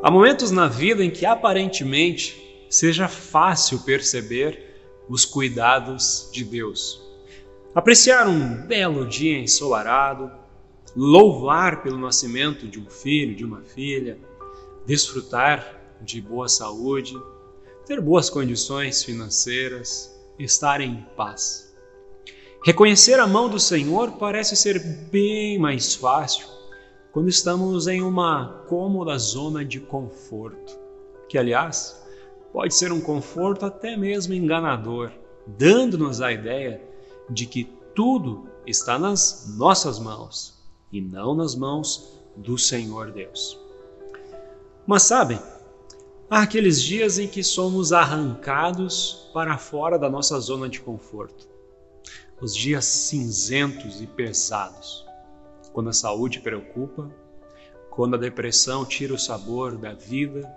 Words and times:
Há 0.00 0.12
momentos 0.12 0.52
na 0.52 0.68
vida 0.68 1.04
em 1.04 1.10
que 1.10 1.26
aparentemente 1.26 2.66
seja 2.70 3.08
fácil 3.08 3.80
perceber 3.80 4.76
os 5.08 5.24
cuidados 5.24 6.28
de 6.32 6.44
Deus. 6.44 7.02
Apreciar 7.74 8.28
um 8.28 8.64
belo 8.64 9.04
dia 9.04 9.36
ensolarado, 9.40 10.30
louvar 10.94 11.82
pelo 11.82 11.98
nascimento 11.98 12.68
de 12.68 12.78
um 12.78 12.88
filho, 12.88 13.34
de 13.34 13.44
uma 13.44 13.62
filha, 13.62 14.16
desfrutar 14.86 15.82
de 16.00 16.20
boa 16.20 16.48
saúde, 16.48 17.20
ter 17.84 18.00
boas 18.00 18.30
condições 18.30 19.02
financeiras, 19.02 20.16
estar 20.38 20.80
em 20.80 21.04
paz. 21.16 21.74
Reconhecer 22.64 23.18
a 23.18 23.26
mão 23.26 23.48
do 23.48 23.58
Senhor 23.58 24.12
parece 24.12 24.54
ser 24.54 24.78
bem 25.10 25.58
mais 25.58 25.96
fácil 25.96 26.57
quando 27.12 27.28
estamos 27.28 27.86
em 27.86 28.02
uma 28.02 28.64
cômoda 28.68 29.16
zona 29.16 29.64
de 29.64 29.80
conforto, 29.80 30.78
que, 31.28 31.38
aliás, 31.38 32.06
pode 32.52 32.74
ser 32.74 32.92
um 32.92 33.00
conforto 33.00 33.64
até 33.64 33.96
mesmo 33.96 34.34
enganador, 34.34 35.10
dando-nos 35.46 36.20
a 36.20 36.32
ideia 36.32 36.82
de 37.30 37.46
que 37.46 37.64
tudo 37.94 38.46
está 38.66 38.98
nas 38.98 39.54
nossas 39.56 39.98
mãos 39.98 40.58
e 40.92 41.00
não 41.00 41.34
nas 41.34 41.54
mãos 41.54 42.20
do 42.36 42.58
Senhor 42.58 43.10
Deus. 43.10 43.58
Mas 44.86 45.02
sabem, 45.02 45.40
há 46.28 46.42
aqueles 46.42 46.80
dias 46.80 47.18
em 47.18 47.26
que 47.26 47.42
somos 47.42 47.92
arrancados 47.92 49.30
para 49.32 49.56
fora 49.56 49.98
da 49.98 50.10
nossa 50.10 50.38
zona 50.40 50.68
de 50.68 50.80
conforto. 50.80 51.48
Os 52.40 52.54
dias 52.54 52.84
cinzentos 52.84 54.00
e 54.00 54.06
pesados 54.06 55.07
quando 55.72 55.90
a 55.90 55.92
saúde 55.92 56.40
preocupa, 56.40 57.10
quando 57.90 58.14
a 58.14 58.18
depressão 58.18 58.84
tira 58.84 59.12
o 59.12 59.18
sabor 59.18 59.76
da 59.76 59.92
vida, 59.92 60.48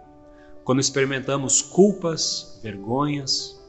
quando 0.64 0.80
experimentamos 0.80 1.62
culpas, 1.62 2.60
vergonhas, 2.62 3.60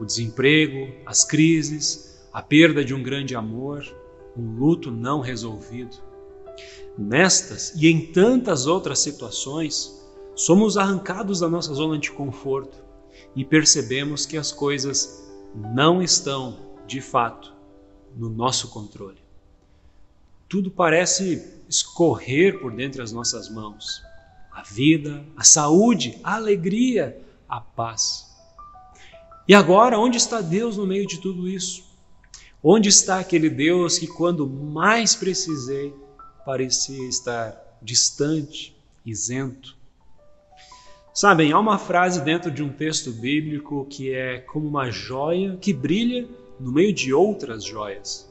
o 0.00 0.04
desemprego, 0.04 0.92
as 1.06 1.24
crises, 1.24 2.26
a 2.32 2.42
perda 2.42 2.84
de 2.84 2.92
um 2.92 3.02
grande 3.02 3.36
amor, 3.36 3.84
um 4.36 4.56
luto 4.58 4.90
não 4.90 5.20
resolvido. 5.20 5.96
Nestas 6.98 7.72
e 7.76 7.88
em 7.88 8.12
tantas 8.12 8.66
outras 8.66 8.98
situações, 8.98 10.04
somos 10.34 10.76
arrancados 10.76 11.40
da 11.40 11.48
nossa 11.48 11.72
zona 11.72 11.98
de 11.98 12.10
conforto 12.10 12.82
e 13.36 13.44
percebemos 13.44 14.26
que 14.26 14.36
as 14.36 14.50
coisas 14.50 15.24
não 15.54 16.02
estão, 16.02 16.58
de 16.86 17.00
fato, 17.00 17.54
no 18.16 18.28
nosso 18.28 18.70
controle 18.70 19.23
tudo 20.48 20.70
parece 20.70 21.62
escorrer 21.68 22.60
por 22.60 22.72
dentro 22.72 22.98
das 22.98 23.12
nossas 23.12 23.48
mãos. 23.48 24.02
A 24.50 24.62
vida, 24.62 25.24
a 25.36 25.42
saúde, 25.42 26.18
a 26.22 26.36
alegria, 26.36 27.20
a 27.48 27.60
paz. 27.60 28.32
E 29.46 29.54
agora, 29.54 29.98
onde 29.98 30.16
está 30.16 30.40
Deus 30.40 30.76
no 30.76 30.86
meio 30.86 31.06
de 31.06 31.20
tudo 31.20 31.48
isso? 31.48 31.84
Onde 32.62 32.88
está 32.88 33.18
aquele 33.18 33.50
Deus 33.50 33.98
que, 33.98 34.06
quando 34.06 34.48
mais 34.48 35.14
precisei, 35.14 35.94
parecia 36.46 37.06
estar 37.08 37.78
distante, 37.82 38.74
isento? 39.04 39.76
Sabem, 41.12 41.52
há 41.52 41.58
uma 41.58 41.78
frase 41.78 42.22
dentro 42.22 42.50
de 42.50 42.62
um 42.62 42.72
texto 42.72 43.12
bíblico 43.12 43.84
que 43.84 44.12
é 44.12 44.38
como 44.38 44.66
uma 44.66 44.90
joia 44.90 45.56
que 45.60 45.72
brilha 45.72 46.26
no 46.58 46.72
meio 46.72 46.92
de 46.92 47.12
outras 47.12 47.62
joias. 47.62 48.28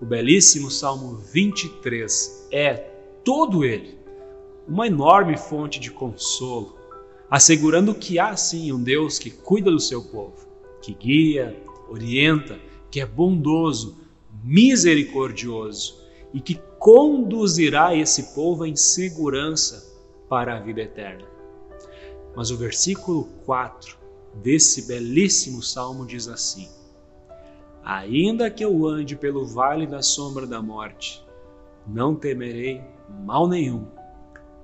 O 0.00 0.04
belíssimo 0.04 0.70
Salmo 0.70 1.16
23 1.16 2.48
é, 2.52 2.74
todo 3.24 3.64
ele, 3.64 3.98
uma 4.68 4.86
enorme 4.86 5.38
fonte 5.38 5.80
de 5.80 5.90
consolo, 5.90 6.76
assegurando 7.30 7.94
que 7.94 8.18
há 8.18 8.36
sim 8.36 8.70
um 8.72 8.82
Deus 8.82 9.18
que 9.18 9.30
cuida 9.30 9.70
do 9.70 9.80
seu 9.80 10.02
povo, 10.02 10.46
que 10.82 10.92
guia, 10.92 11.56
orienta, 11.88 12.58
que 12.90 13.00
é 13.00 13.06
bondoso, 13.06 13.96
misericordioso 14.44 16.04
e 16.32 16.40
que 16.40 16.60
conduzirá 16.78 17.96
esse 17.96 18.34
povo 18.34 18.66
em 18.66 18.76
segurança 18.76 19.96
para 20.28 20.56
a 20.56 20.60
vida 20.60 20.82
eterna. 20.82 21.24
Mas 22.36 22.50
o 22.50 22.56
versículo 22.56 23.24
4 23.46 23.96
desse 24.34 24.86
belíssimo 24.86 25.62
salmo 25.62 26.04
diz 26.04 26.28
assim: 26.28 26.68
Ainda 27.86 28.50
que 28.50 28.64
eu 28.64 28.84
ande 28.84 29.14
pelo 29.14 29.46
vale 29.46 29.86
da 29.86 30.02
sombra 30.02 30.44
da 30.44 30.60
morte, 30.60 31.24
não 31.86 32.16
temerei 32.16 32.82
mal 33.24 33.46
nenhum, 33.46 33.86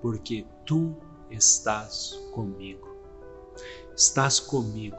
porque 0.01 0.45
tu 0.67 0.93
estás 1.31 2.19
comigo. 2.33 2.97
Estás 3.95 4.41
comigo. 4.41 4.99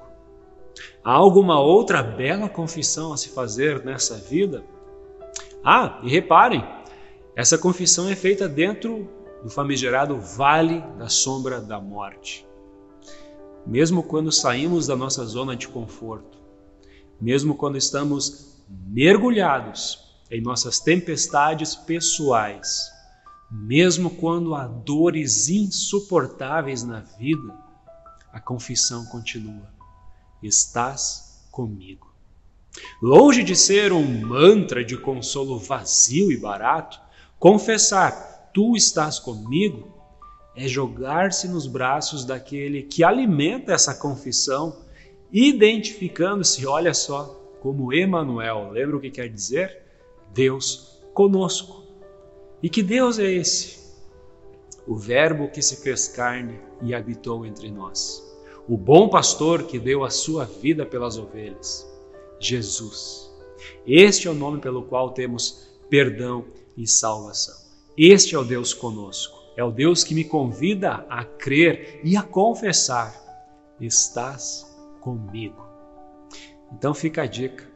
Há 1.04 1.12
alguma 1.12 1.60
outra 1.60 2.02
bela 2.02 2.48
confissão 2.48 3.12
a 3.12 3.18
se 3.18 3.28
fazer 3.28 3.84
nessa 3.84 4.16
vida? 4.16 4.64
Ah, 5.62 6.00
e 6.02 6.10
reparem, 6.10 6.66
essa 7.36 7.58
confissão 7.58 8.08
é 8.08 8.16
feita 8.16 8.48
dentro 8.48 9.06
do 9.44 9.50
famigerado 9.50 10.18
vale 10.18 10.80
da 10.98 11.10
sombra 11.10 11.60
da 11.60 11.78
morte. 11.78 12.48
Mesmo 13.68 14.02
quando 14.02 14.32
saímos 14.32 14.88
da 14.88 14.96
nossa 14.96 15.26
zona 15.26 15.58
de 15.58 15.68
conforto, 15.68 16.43
mesmo 17.24 17.56
quando 17.56 17.78
estamos 17.78 18.62
mergulhados 18.68 20.14
em 20.30 20.42
nossas 20.42 20.80
tempestades 20.80 21.74
pessoais, 21.74 22.92
mesmo 23.50 24.10
quando 24.10 24.54
há 24.54 24.68
dores 24.68 25.48
insuportáveis 25.48 26.84
na 26.84 27.00
vida, 27.00 27.58
a 28.34 28.42
confissão 28.42 29.06
continua: 29.06 29.72
Estás 30.42 31.48
comigo. 31.50 32.14
Longe 33.02 33.42
de 33.42 33.56
ser 33.56 33.94
um 33.94 34.22
mantra 34.22 34.84
de 34.84 34.98
consolo 34.98 35.58
vazio 35.58 36.30
e 36.30 36.38
barato, 36.38 37.00
confessar 37.40 38.50
Tu 38.54 38.76
estás 38.76 39.18
comigo 39.18 39.92
é 40.56 40.68
jogar-se 40.68 41.48
nos 41.48 41.66
braços 41.66 42.24
daquele 42.24 42.84
que 42.84 43.04
alimenta 43.04 43.74
essa 43.74 43.96
confissão 43.96 44.84
identificando-se, 45.34 46.66
olha 46.68 46.94
só, 46.94 47.44
como 47.60 47.92
Emanuel. 47.92 48.70
Lembra 48.70 48.98
o 48.98 49.02
que 49.02 49.10
quer 49.10 49.28
dizer? 49.28 49.82
Deus 50.32 51.02
conosco. 51.14 51.84
E 52.62 52.70
que 52.70 52.84
Deus 52.84 53.18
é 53.18 53.32
esse? 53.32 53.82
O 54.86 54.96
Verbo 54.96 55.50
que 55.50 55.62
se 55.62 55.78
fez 55.78 56.08
carne 56.08 56.60
e 56.82 56.94
habitou 56.94 57.46
entre 57.46 57.72
nós. 57.72 58.22
O 58.68 58.78
bom 58.78 59.10
pastor 59.10 59.64
que 59.64 59.80
deu 59.80 60.04
a 60.04 60.10
sua 60.10 60.46
vida 60.46 60.86
pelas 60.86 61.18
ovelhas. 61.18 61.90
Jesus. 62.40 63.34
Este 63.88 64.28
é 64.28 64.32
o 64.32 64.36
nome 64.36 64.60
pelo 64.60 64.84
qual 64.84 65.12
temos 65.12 65.70
perdão 65.90 66.46
e 66.78 66.86
salvação. 66.86 67.56
Este 67.98 68.36
é 68.36 68.40
o 68.40 68.44
Deus 68.44 68.74
conosco. 68.74 69.42
É 69.56 69.64
o 69.64 69.72
Deus 69.72 70.04
que 70.04 70.16
me 70.16 70.24
convida 70.24 71.06
a 71.10 71.24
crer 71.24 72.02
e 72.04 72.18
a 72.18 72.24
confessar: 72.24 73.14
Estás 73.80 74.73
comigo. 75.04 75.68
Então 76.72 76.94
fica 76.94 77.24
a 77.24 77.28
dica. 77.28 77.68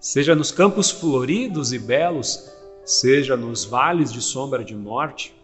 Seja 0.00 0.34
nos 0.34 0.50
campos 0.50 0.90
floridos 0.90 1.72
e 1.72 1.78
belos, 1.78 2.50
seja 2.84 3.36
nos 3.36 3.64
vales 3.64 4.12
de 4.12 4.20
sombra 4.20 4.62
de 4.62 4.74
morte, 4.74 5.34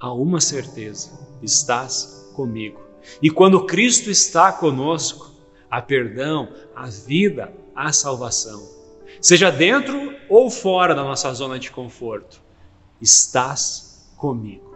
há 0.00 0.12
uma 0.12 0.40
certeza: 0.40 1.10
estás 1.42 2.32
comigo. 2.34 2.80
E 3.22 3.30
quando 3.30 3.66
Cristo 3.66 4.10
está 4.10 4.50
conosco, 4.50 5.30
há 5.70 5.80
perdão, 5.82 6.48
há 6.74 6.86
vida, 6.86 7.52
há 7.76 7.92
salvação. 7.92 8.66
Seja 9.20 9.50
dentro 9.50 10.14
ou 10.28 10.50
fora 10.50 10.94
da 10.94 11.04
nossa 11.04 11.32
zona 11.34 11.58
de 11.58 11.70
conforto, 11.70 12.40
estás 13.00 14.10
comigo. 14.16 14.73